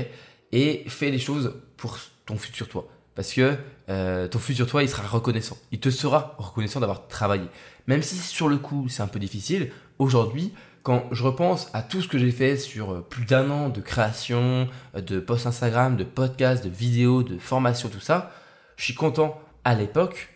[0.50, 2.88] Et fais les choses pour ton futur toi.
[3.14, 3.56] Parce que
[3.88, 5.56] euh, ton futur toi, il sera reconnaissant.
[5.70, 7.46] Il te sera reconnaissant d'avoir travaillé.
[7.86, 10.52] Même si sur le coup, c'est un peu difficile, aujourd'hui,
[10.82, 13.80] quand je repense à tout ce que j'ai fait sur euh, plus d'un an de
[13.80, 18.32] création, euh, de posts Instagram, de podcasts, de vidéos, de formation, tout ça,
[18.76, 20.28] je suis content à l'époque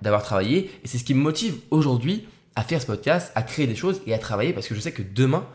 [0.00, 3.66] d'avoir travaillé et c'est ce qui me motive aujourd'hui à faire ce podcast, à créer
[3.66, 5.46] des choses et à travailler parce que je sais que demain,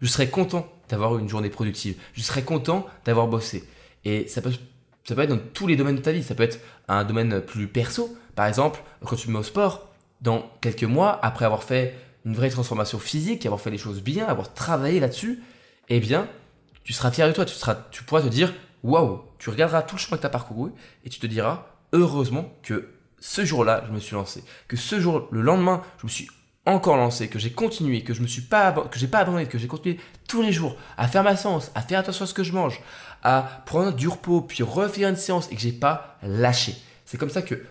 [0.00, 1.96] je serai content d'avoir une journée productive.
[2.14, 3.64] Je serai content d'avoir bossé.
[4.04, 4.52] Et ça peut,
[5.04, 6.22] ça peut être dans tous les domaines de ta vie.
[6.22, 6.58] Ça peut être
[6.88, 8.16] un domaine plus perso.
[8.34, 9.88] Par exemple, quand tu te mets au sport,
[10.20, 14.26] dans quelques mois, après avoir fait une vraie transformation physique, avoir fait les choses bien,
[14.26, 15.42] avoir travaillé là-dessus,
[15.88, 16.28] eh bien,
[16.84, 17.44] tu seras fier de toi.
[17.44, 18.52] Tu, seras, tu pourras te dire,
[18.82, 20.72] waouh, tu regarderas tout le chemin que tu as parcouru
[21.04, 24.44] et tu te diras, heureusement que ce jour-là, je me suis lancé.
[24.68, 26.28] Que ce jour, le lendemain, je me suis
[26.66, 29.58] encore lancé, que j'ai continué, que je me suis pas, que j'ai pas abandonné, que
[29.58, 32.44] j'ai continué tous les jours à faire ma séance, à faire attention à ce que
[32.44, 32.80] je mange,
[33.22, 36.74] à prendre du repos, puis refaire une séance et que j'ai pas lâché.
[37.06, 37.64] C'est comme ça que,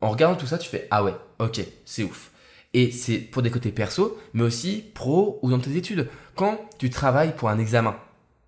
[0.00, 2.31] en regardant tout ça, tu fais ah ouais, ok, c'est ouf.
[2.74, 6.08] Et c'est pour des côtés perso, mais aussi pro ou dans tes études.
[6.34, 7.96] Quand tu travailles pour un examen,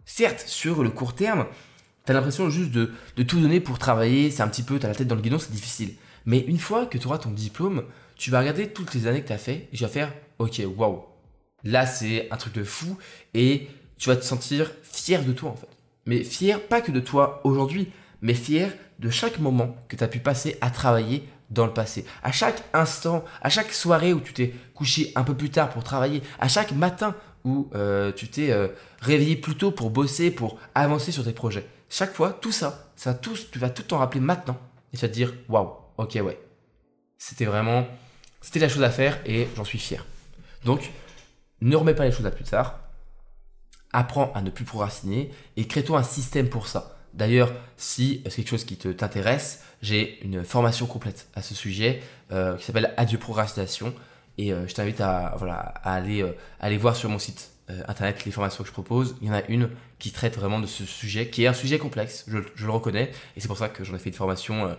[0.04, 1.46] certes, sur le court terme,
[2.06, 4.86] tu as l'impression juste de, de, tout donner pour travailler, c'est un petit peu, tu
[4.86, 5.94] as la tête dans le guidon, c'est difficile.
[6.26, 7.84] Mais une fois que tu auras ton diplôme,
[8.16, 10.62] tu vas regarder toutes les années que tu as fait et tu vas faire, ok,
[10.76, 11.04] waouh,
[11.64, 12.96] là c'est un truc de fou
[13.34, 15.68] et tu vas te sentir fier de toi en fait.
[16.06, 20.08] Mais fier pas que de toi aujourd'hui, mais fier de chaque moment que tu as
[20.08, 22.04] pu passer à travailler dans le passé.
[22.22, 25.84] À chaque instant, à chaque soirée où tu t'es couché un peu plus tard pour
[25.84, 28.68] travailler, à chaque matin où euh, tu t'es euh,
[29.00, 31.66] réveillé plus tôt pour bosser, pour avancer sur tes projets.
[31.90, 34.58] Chaque fois, tout ça, ça tout, tu vas tout t'en rappeler maintenant
[34.92, 36.40] et tu vas te dire waouh, ok ouais,
[37.18, 37.86] c'était vraiment
[38.44, 40.04] c'était la chose à faire et j'en suis fier.
[40.66, 40.90] Donc,
[41.62, 42.78] ne remets pas les choses à plus tard.
[43.90, 46.93] Apprends à ne plus procrastiner et crée-toi un système pour ça.
[47.14, 52.56] D'ailleurs, si c'est quelque chose qui t'intéresse, j'ai une formation complète à ce sujet euh,
[52.56, 53.94] qui s'appelle Adieu procrastination
[54.36, 57.50] et euh, je t'invite à, voilà, à aller, euh, aller voir sur mon site
[57.88, 59.16] internet les formations que je propose.
[59.22, 61.78] Il y en a une qui traite vraiment de ce sujet, qui est un sujet
[61.78, 64.76] complexe, je, je le reconnais, et c'est pour ça que j'en ai fait une formation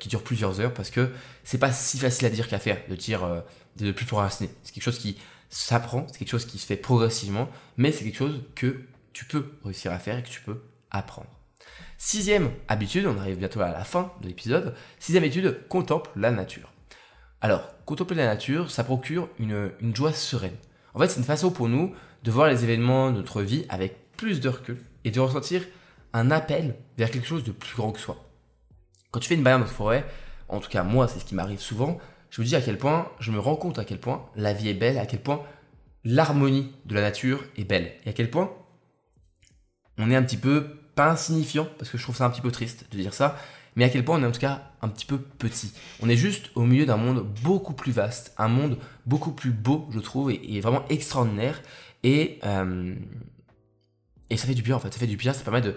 [0.00, 1.12] qui dure plusieurs heures, parce que
[1.44, 3.44] c'est pas si facile à dire qu'à faire, de dire
[3.76, 4.50] de plus procrastiner.
[4.64, 5.18] C'est quelque chose qui
[5.50, 8.80] s'apprend, c'est quelque chose qui se fait progressivement, mais c'est quelque chose que
[9.12, 10.60] tu peux réussir à faire et que tu peux
[10.90, 11.35] apprendre.
[11.98, 14.74] Sixième habitude, on arrive bientôt à la fin de l'épisode.
[14.98, 16.72] Sixième habitude, contemple la nature.
[17.40, 20.56] Alors, contempler la nature, ça procure une, joie sereine.
[20.94, 24.14] En fait, c'est une façon pour nous de voir les événements de notre vie avec
[24.16, 25.62] plus de recul et de ressentir
[26.12, 28.16] un appel vers quelque chose de plus grand que soi.
[29.10, 30.04] Quand tu fais une balade la forêt,
[30.48, 31.98] en tout cas moi c'est ce qui m'arrive souvent,
[32.30, 34.68] je me dis à quel point, je me rends compte à quel point la vie
[34.68, 35.42] est belle, à quel point
[36.04, 38.50] l'harmonie de la nature est belle, et à quel point
[39.98, 42.50] on est un petit peu, pas insignifiant, parce que je trouve ça un petit peu
[42.50, 43.38] triste de dire ça,
[43.76, 45.72] mais à quel point on est en tout cas un petit peu petit.
[46.00, 49.86] On est juste au milieu d'un monde beaucoup plus vaste, un monde beaucoup plus beau,
[49.92, 51.60] je trouve, et, vraiment extraordinaire.
[52.02, 52.94] Et, euh,
[54.30, 55.76] et ça fait du bien en fait, ça fait du bien, ça permet de...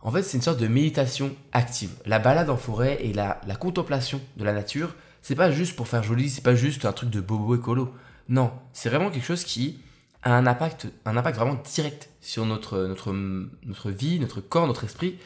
[0.00, 1.90] En fait, c'est une sorte de méditation active.
[2.06, 5.88] La balade en forêt et la, la contemplation de la nature, c'est pas juste pour
[5.88, 7.92] faire joli, c'est pas juste un truc de bobo écolo.
[8.28, 9.80] Non, c'est vraiment quelque chose qui
[10.22, 14.84] a un impact, un impact vraiment direct sur notre, notre, notre vie, notre corps, notre
[14.84, 15.18] esprit,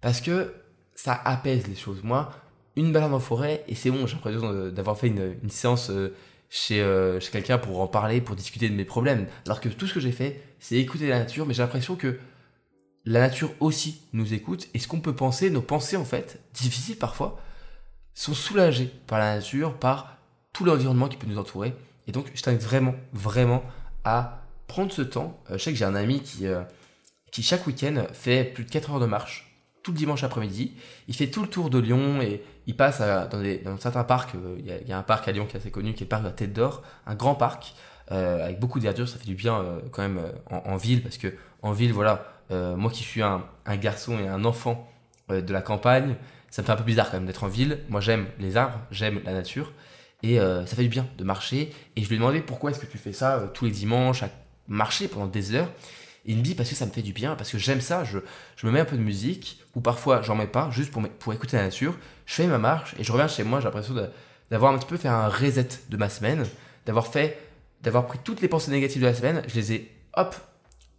[0.00, 0.52] parce que
[0.94, 2.02] ça apaise les choses.
[2.02, 2.30] Moi,
[2.76, 6.14] une balade en forêt, et c'est bon, j'ai l'impression d'avoir fait une, séance euh,
[6.48, 9.26] chez, euh, chez quelqu'un pour en parler, pour discuter de mes problèmes.
[9.46, 12.18] Alors que tout ce que j'ai fait, c'est écouter la nature, mais j'ai l'impression que
[13.04, 14.68] la nature aussi nous écoute.
[14.74, 17.38] Et ce qu'on peut penser, nos pensées en fait, difficiles parfois,
[18.14, 20.16] sont soulagées par la nature, par
[20.52, 21.74] tout l'environnement qui peut nous entourer.
[22.06, 23.62] Et donc, je t'invite vraiment, vraiment
[24.04, 25.38] à prendre ce temps.
[25.50, 26.46] Euh, je sais que j'ai un ami qui,
[27.30, 30.72] qui chaque week-end fait plus de 4 heures de marche tout le dimanche après-midi.
[31.08, 34.34] Il fait tout le tour de Lyon et il passe dans, certains parcs.
[34.34, 36.08] Euh, il y, a, un parc à Lyon qui est assez connu, qui est le
[36.08, 37.74] parc de la Tête d'Or, un grand parc
[38.10, 39.08] euh, avec beaucoup d'verdure.
[39.08, 42.90] Ça fait du bien euh, quand même en, ville parce que en ville, voilà, moi
[42.90, 43.44] qui suis un,
[43.80, 44.88] garçon et un enfant
[45.30, 46.16] de la campagne,
[46.50, 47.78] ça me fait un peu bizarre quand même d'être en ville.
[47.88, 49.72] Moi, j'aime les arbres, j'aime la nature
[50.22, 51.72] et ça fait du bien de marcher.
[51.96, 54.30] Et je lui ai demandé pourquoi est-ce que tu fais ça tous les dimanches à
[54.68, 55.68] marcher pendant des heures?
[56.24, 58.04] Et il me dit parce que ça me fait du bien, parce que j'aime ça,
[58.04, 58.18] je,
[58.56, 61.32] je, me mets un peu de musique, ou parfois j'en mets pas, juste pour, pour
[61.32, 61.96] écouter la nature.
[62.26, 63.94] Je fais ma marche et je reviens chez moi, j'ai l'impression
[64.50, 66.44] d'avoir un petit peu fait un reset de ma semaine,
[66.86, 67.38] d'avoir fait,
[67.82, 70.36] d'avoir pris toutes les pensées négatives de la semaine, je les ai, hop,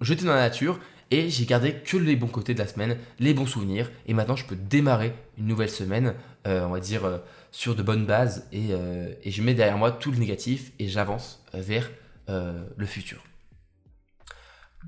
[0.02, 0.80] jetées dans la nature,
[1.14, 4.36] et j'ai gardé que les bons côtés de la semaine, les bons souvenirs, et maintenant
[4.36, 6.16] je peux démarrer une nouvelle semaine,
[6.48, 7.20] euh, on va dire, euh,
[7.52, 10.88] sur de bonnes bases, et, euh, et, je mets derrière moi tout le négatif, et
[10.88, 11.92] j'avance vers
[12.28, 13.22] le futur.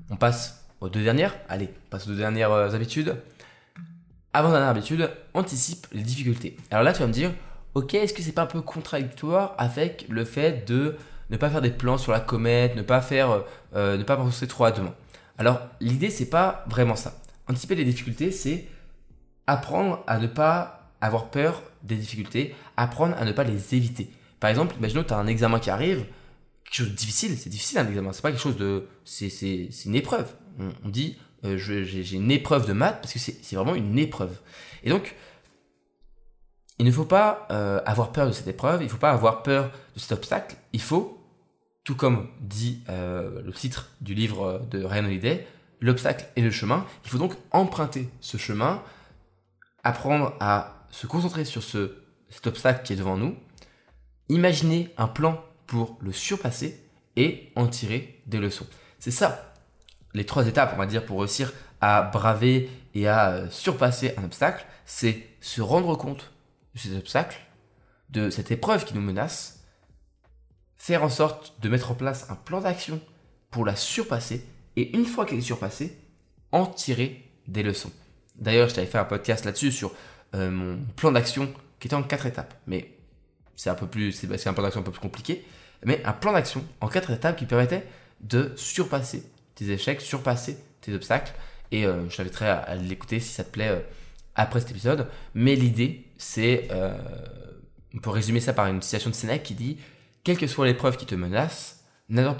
[0.08, 1.36] On passe aux deux dernières.
[1.50, 3.14] Allez, on passe aux deux dernières habitudes.
[4.32, 6.56] avant-dernière habitude, anticipe les difficultés.
[6.70, 7.32] Alors là, tu vas me dire,
[7.74, 10.96] ok, est-ce que c'est pas un peu contradictoire avec le fait de
[11.30, 14.64] ne pas faire des plans sur la comète, ne pas faire, ne pas penser trop
[14.64, 14.94] à demain?
[15.38, 17.20] Alors l'idée, c'est pas vraiment ça.
[17.48, 18.66] Anticiper les difficultés, c'est
[19.46, 24.10] apprendre à ne pas avoir peur des difficultés, apprendre à ne pas les éviter.
[24.40, 26.04] Par exemple, imaginons que tu as un examen qui arrive,
[26.64, 28.88] quelque chose de difficile, c'est difficile un examen, c'est pas quelque chose de.
[29.04, 29.28] C'est
[29.84, 30.32] une épreuve.
[30.84, 34.40] On, dit, euh, j'ai une épreuve de maths parce que c'est vraiment une épreuve.
[34.82, 35.14] Et donc,
[36.78, 39.42] il ne faut pas euh, avoir peur de cette épreuve, il ne faut pas avoir
[39.42, 41.15] peur de cet obstacle, il faut,
[41.86, 45.46] tout comme dit euh, le titre du livre de Ryan Holiday,
[45.80, 48.82] l'obstacle est le chemin, il faut donc emprunter ce chemin,
[49.84, 51.94] apprendre à se concentrer sur ce,
[52.28, 53.36] cet obstacle qui est devant nous,
[54.28, 56.82] imaginer un plan pour le surpasser
[57.14, 58.66] et en tirer des leçons.
[58.98, 59.54] C'est ça,
[60.12, 64.24] les trois étapes, on va dire, pour réussir à braver et à euh, surpasser un
[64.24, 66.32] obstacle, c'est se rendre compte
[66.74, 67.38] de cet obstacle,
[68.10, 69.56] de cette épreuve qui nous menace,
[70.86, 73.00] faire en sorte de mettre en place un plan d'action
[73.50, 74.44] pour la surpasser,
[74.76, 75.98] et une fois qu'elle est surpassée,
[76.52, 77.90] en tirer des leçons.
[78.36, 79.92] D'ailleurs, je t'avais fait un podcast là-dessus sur
[80.36, 82.92] euh, mon plan d'action qui était en quatre étapes, mais
[83.56, 85.44] c'est un peu plus, c'est un plan d'action un peu plus compliqué,
[85.84, 87.84] mais un plan d'action en quatre étapes qui permettait
[88.20, 89.24] de surpasser
[89.56, 91.32] tes échecs, surpasser tes obstacles.
[91.72, 93.80] Et euh, je t'inviterai à, l'écouter si ça te plaît euh,
[94.36, 95.08] après cet épisode.
[95.34, 96.68] Mais l'idée, c'est,
[97.92, 99.78] on peut résumer ça par une citation de Sénèque qui dit
[100.26, 102.34] Quelle que soit l'épreuve qui te menace, n'attends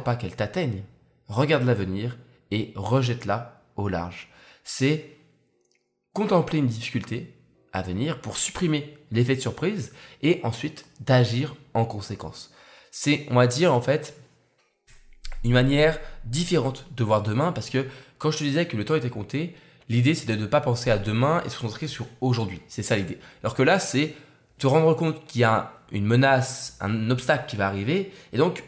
[0.00, 0.82] pas, qu'elle t'atteigne,
[1.28, 2.18] regarde l'avenir
[2.50, 4.28] et rejette-la au large.
[4.64, 5.16] C'est
[6.12, 7.32] contempler une difficulté
[7.72, 12.52] à venir pour supprimer l'effet de surprise et ensuite d'agir en conséquence.
[12.90, 14.18] C'est, on va dire en fait,
[15.44, 17.86] une manière différente de voir demain parce que
[18.18, 19.54] quand je te disais que le temps était compté,
[19.88, 22.62] l'idée c'est de ne pas penser à demain et se concentrer sur aujourd'hui.
[22.66, 23.18] C'est ça l'idée.
[23.44, 24.16] Alors que là, c'est
[24.58, 28.64] te rendre compte qu'il y a une menace, un obstacle qui va arriver et donc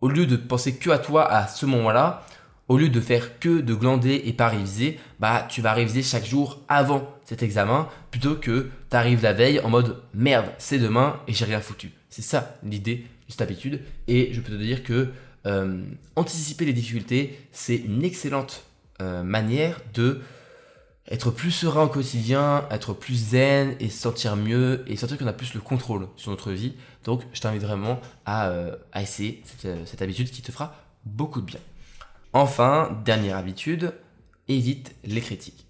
[0.00, 2.24] au lieu de penser que à toi à ce moment-là,
[2.68, 6.24] au lieu de faire que de glander et pas réviser, bah tu vas réviser chaque
[6.24, 11.20] jour avant cet examen plutôt que tu arrives la veille en mode merde, c'est demain
[11.26, 11.90] et j'ai rien foutu.
[12.08, 15.08] C'est ça l'idée de cette habitude et je peux te dire que
[15.46, 15.82] euh,
[16.16, 18.64] anticiper les difficultés, c'est une excellente
[19.00, 20.20] euh, manière de
[21.10, 25.26] être plus serein au quotidien, être plus zen et se sentir mieux et sentir qu'on
[25.26, 26.74] a plus le contrôle sur notre vie.
[27.04, 31.60] Donc, je t'invite vraiment à, euh, essayer cette, habitude qui te fera beaucoup de bien.
[32.32, 33.92] Enfin, dernière habitude,
[34.46, 35.66] évite les critiques.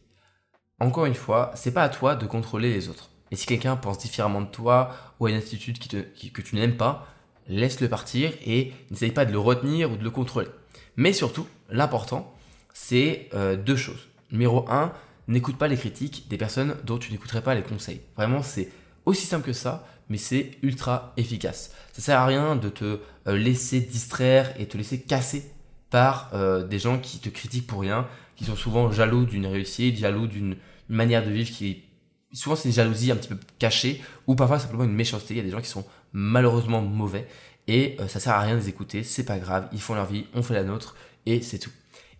[0.78, 3.10] Encore une fois, c'est pas à toi de contrôler les autres.
[3.30, 7.06] Et si quelqu'un pense différemment de toi ou a une attitude que tu n'aimes pas,
[7.48, 10.48] laisse-le partir et n'essaye pas de le retenir ou de le contrôler.
[10.96, 12.34] Mais surtout, l'important,
[12.74, 14.08] c'est euh, deux choses.
[14.30, 14.92] Numéro un,
[15.30, 18.00] n'écoute pas les critiques des personnes dont tu n'écouterais pas les conseils.
[18.16, 18.68] Vraiment, c'est
[19.06, 21.72] aussi simple que ça, mais c'est ultra efficace.
[21.92, 25.50] Ça sert à rien de te euh, laisser distraire et te laisser casser
[25.88, 29.96] par euh, des gens qui te critiquent pour rien, qui sont souvent jaloux d'une réussite,
[29.96, 30.56] jaloux d'une
[30.88, 31.84] manière de vivre qui
[32.32, 35.34] souvent c'est une jalousie un petit peu cachée ou parfois simplement une méchanceté.
[35.34, 37.26] Il y a des gens qui sont malheureusement mauvais
[37.66, 40.06] et euh, ça sert à rien de les écouter, c'est pas grave, ils font leur
[40.06, 41.70] vie, on fait la nôtre et c'est tout.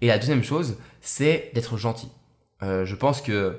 [0.01, 2.09] Et la deuxième chose, c'est d'être gentil.
[2.62, 3.59] Euh, je pense que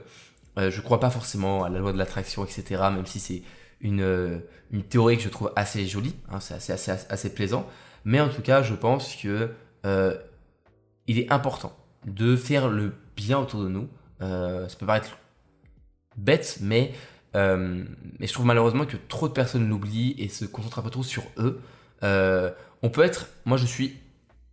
[0.58, 3.44] euh, je crois pas forcément à la loi de l'attraction, etc., même si c'est
[3.80, 7.68] une, une théorie que je trouve assez jolie, hein, c'est assez, plaisant,
[8.06, 9.50] mais en tout cas, je pense que
[11.08, 13.90] il est important de faire le bien autour de nous.
[14.20, 15.18] ça peut paraître
[16.16, 16.94] bête, mais
[17.36, 17.84] euh,
[18.20, 21.04] mais je trouve malheureusement que trop de personnes l'oublient et se concentrent un peu trop
[21.04, 21.62] sur eux.
[22.04, 23.98] Euh, on peut être, moi je suis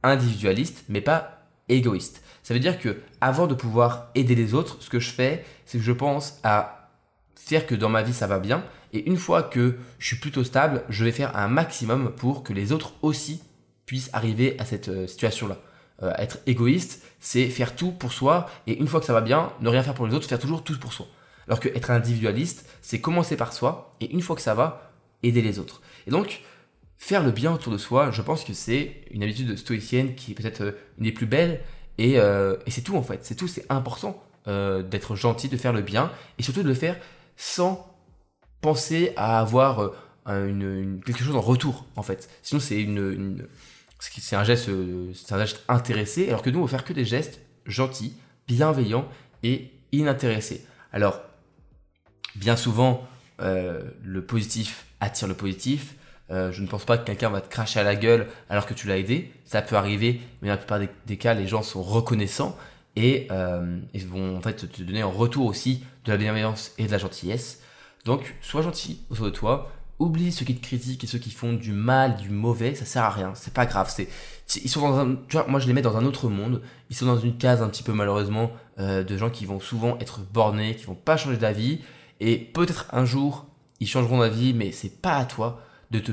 [0.03, 1.38] individualiste, mais pas
[1.69, 2.23] égoïste.
[2.43, 5.79] Ça veut dire que avant de pouvoir aider les autres, ce que je fais, c'est
[5.79, 6.91] que je pense à
[7.35, 8.65] faire que dans ma vie ça va bien.
[8.93, 12.53] Et une fois que je suis plutôt stable, je vais faire un maximum pour que
[12.53, 13.43] les autres aussi
[13.87, 15.59] puissent arriver à cette euh, situation-là.
[16.19, 19.69] être égoïste, c'est faire tout pour soi, et une fois que ça va bien, ne
[19.69, 21.07] rien faire pour les autres, faire toujours tout pour soi.
[21.49, 25.43] Alors que être individualiste, c'est commencer par soi et une fois que ça va, aider
[25.43, 25.81] les autres.
[26.07, 26.43] Et donc,
[26.99, 30.35] faire le bien autour de soi, je pense que c'est une habitude stoïcienne qui est
[30.35, 31.61] peut-être euh, une des plus belles
[31.97, 33.25] et, euh, et c'est tout en fait.
[33.25, 36.75] C'est tout, c'est important euh, d'être gentil, de faire le bien et surtout de le
[36.75, 36.99] faire
[37.37, 37.95] sans
[38.61, 39.93] penser à avoir
[40.27, 42.29] une, quelque chose en retour en fait.
[42.43, 43.47] Sinon, c'est une,
[44.33, 44.69] un geste,
[45.31, 48.15] un geste intéressé, alors que nous, on va faire que des gestes gentils,
[48.49, 49.09] bienveillants
[49.45, 50.67] et inintéressés.
[50.93, 51.21] Alors,
[52.35, 53.09] bien souvent,
[53.39, 55.95] le positif attire le positif.
[56.31, 58.75] Euh, je ne pense pas que quelqu'un va te cracher à la gueule alors que
[58.75, 59.33] tu l'as aidé.
[59.45, 62.57] Ça peut arriver, mais dans la plupart des, cas, les gens sont reconnaissants.
[62.97, 66.87] et euh, ils vont en fait te donner en retour aussi de la bienveillance et
[66.87, 67.61] de la gentillesse.
[68.05, 69.71] Donc, sois gentil autour de toi.
[69.99, 73.03] Oublie ceux qui te critiquent et ceux qui font du mal, du mauvais, ça sert
[73.03, 73.93] à rien, c'est pas grave.
[73.93, 74.09] C'est,
[74.63, 76.63] ils sont moi je les mets dans un autre monde.
[76.89, 79.99] Ils sont dans une case un petit peu malheureusement euh, de gens qui vont souvent
[79.99, 81.81] être bornés, qui vont pas changer d'avis.
[82.21, 83.47] Et peut-être un jour
[83.81, 86.13] ils changeront d'avis, mais c'est pas à toi de te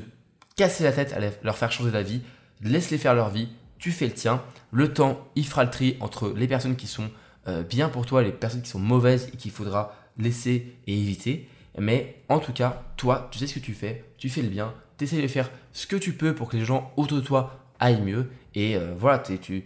[0.55, 2.21] casser la tête à leur faire changer d'avis.
[2.61, 4.41] Laisse-les faire leur vie, tu fais le tien.
[4.71, 7.09] Le temps, il fera le tri entre les personnes qui sont
[7.47, 11.47] euh, bien pour toi les personnes qui sont mauvaises et qu'il faudra laisser et éviter.
[11.77, 14.73] Mais en tout cas, toi, tu sais ce que tu fais, tu fais le bien,
[14.97, 17.59] tu essaies de faire ce que tu peux pour que les gens autour de toi
[17.79, 18.29] aillent mieux.
[18.55, 19.63] Et euh, voilà, tu,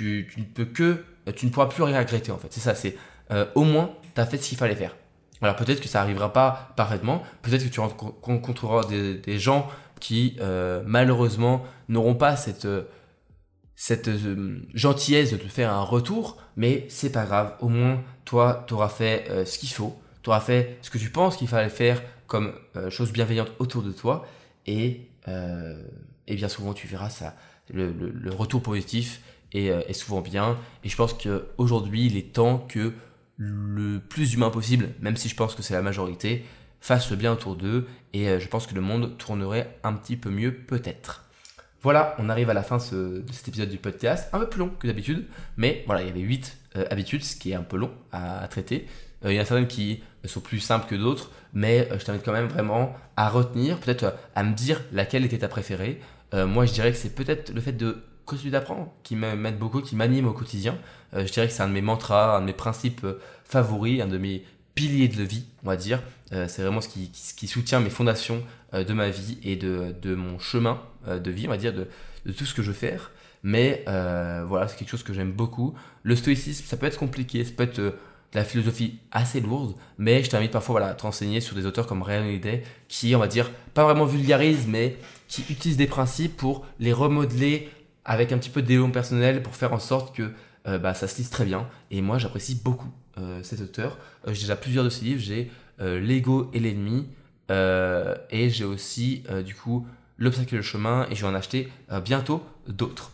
[0.00, 0.66] ne peux
[1.50, 2.52] pourras plus rien regretter en fait.
[2.52, 2.96] C'est ça, c'est
[3.30, 4.94] euh, au moins, tu as fait ce qu'il fallait faire.
[5.42, 9.68] Alors peut-être que ça n'arrivera pas parfaitement, peut-être que tu rencontreras des, gens
[10.00, 12.68] qui euh, malheureusement n'auront pas cette,
[13.76, 14.10] cette
[14.72, 18.88] gentillesse de te faire un retour, mais c'est pas grave, au moins toi tu auras
[18.88, 22.00] fait ce qu'il faut, tu auras fait ce que tu penses qu'il fallait faire
[22.32, 24.26] comme euh, chose bienveillante autour de toi,
[24.66, 25.82] et, euh,
[26.26, 27.36] et bien souvent tu verras ça,
[27.70, 29.20] le, retour positif
[29.54, 30.56] euh, est, souvent bien.
[30.82, 32.94] Et je pense qu'aujourd'hui, il est temps que
[33.36, 36.44] le plus humain possible, même si je pense que c'est la majorité,
[36.80, 40.30] fasse le bien autour d'eux, et je pense que le monde tournerait un petit peu
[40.30, 41.24] mieux peut-être.
[41.80, 44.70] Voilà, on arrive à la fin de cet épisode du podcast, un peu plus long
[44.78, 46.58] que d'habitude, mais voilà, il y avait 8
[46.90, 48.86] habitudes, ce qui est un peu long à traiter.
[49.24, 52.24] il y en a certaines qui sont plus simples que d'autres, mais euh, je t'invite
[52.24, 56.00] quand même vraiment à retenir, peut-être euh, à me dire laquelle était ta préférée.
[56.34, 59.80] Euh, moi, je dirais que c'est peut-être le fait de continuer d'apprendre qui m'aide beaucoup,
[59.80, 60.78] qui m'anime au quotidien.
[61.12, 63.06] je dirais que c'est un de mes mantras, un de mes principes
[63.44, 66.02] favoris, un de mes piliers de vie, on va dire.
[66.30, 70.80] c'est vraiment ce qui, soutient mes fondations de ma vie et de, de mon chemin
[71.06, 71.88] de vie, on va dire, de,
[72.26, 73.10] de, tout ce que je veux faire.
[73.42, 75.74] Mais voilà, c'est quelque chose que j'aime beaucoup.
[76.02, 77.94] Le stoïcisme, ça peut être compliqué, ça peut être
[78.34, 82.02] la philosophie assez lourde, mais je t'invite parfois à te renseigner sur des auteurs comme
[82.02, 84.96] Ryan Holiday, qui, on va dire, pas vraiment vulgarisent, mais
[85.28, 87.68] qui utilisent des principes pour les remodeler
[88.04, 90.32] avec un petit peu de développement personnel pour faire en sorte que
[90.66, 91.68] euh, bah, ça se lise très bien.
[91.90, 93.98] Et moi, j'apprécie beaucoup euh, cet auteur.
[94.26, 95.20] Euh, j'ai déjà plusieurs de ses livres.
[95.20, 97.08] J'ai L'ego et l'ennemi,
[97.50, 99.84] et j'ai aussi, du coup,
[100.16, 101.72] L'obstacle et le chemin, et je vais en acheter
[102.04, 103.10] bientôt d'autres.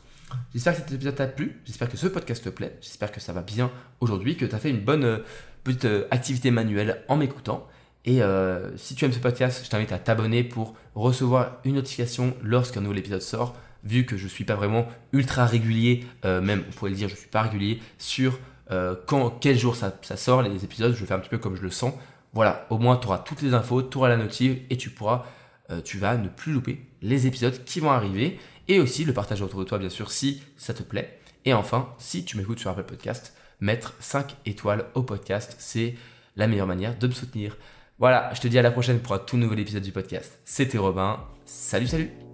[0.53, 3.33] J'espère que cet épisode t'a plu, j'espère que ce podcast te plaît, j'espère que ça
[3.33, 3.70] va bien
[4.01, 5.22] aujourd'hui, que tu as fait une bonne
[5.64, 7.66] petite activité manuelle en m'écoutant.
[8.05, 8.20] Et
[8.77, 12.98] si tu aimes ce podcast, je t'invite à t'abonner pour recevoir une notification lorsqu'un nouvel
[12.98, 13.57] épisode sort.
[13.84, 17.14] Vu que je ne suis pas vraiment ultra régulier, même on pourrait le dire, je
[17.14, 18.38] ne suis pas régulier sur
[19.06, 21.70] quand, quel jour ça, sort, les épisodes, je faire un petit peu comme je le
[21.70, 21.94] sens.
[22.32, 25.24] Voilà, au moins tu auras toutes les infos, tu auras la notif et tu pourras,
[25.84, 28.38] tu vas ne plus louper les épisodes qui vont arriver
[28.68, 31.18] et aussi le partage autour de toi, bien sûr, si ça te plaît.
[31.44, 35.94] Et enfin, si tu m'écoutes sur Apple Podcast, mettre 5 étoiles au podcast, c'est
[36.36, 37.56] la meilleure manière de me soutenir.
[37.98, 40.38] Voilà, je te dis à la prochaine pour un tout nouvel épisode du podcast.
[40.44, 41.18] C'était Robin.
[41.46, 42.27] Salut, salut